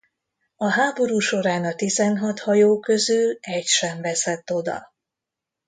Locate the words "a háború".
0.55-1.19